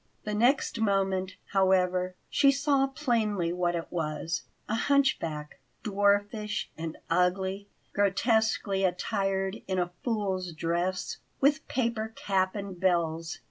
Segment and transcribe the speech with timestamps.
[0.23, 7.67] The next moment, however, she saw plainly what it was a hunchback, dwarfish and ugly,
[7.93, 13.37] grotesquely attired in a fool's dress, with paper cap and bells.